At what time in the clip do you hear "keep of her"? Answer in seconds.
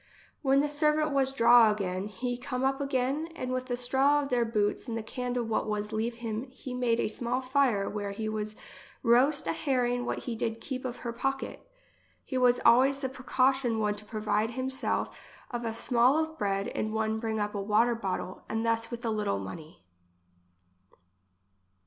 10.59-11.13